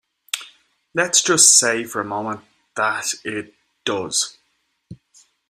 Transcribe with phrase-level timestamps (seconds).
[0.33, 0.39] But
[0.95, 2.39] let's just say for a moment
[2.75, 3.53] that it
[3.85, 4.35] does.